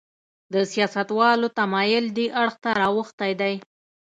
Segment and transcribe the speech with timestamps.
[0.53, 3.55] د سیاستوالو تمایل دې اړخ ته راوښتی دی.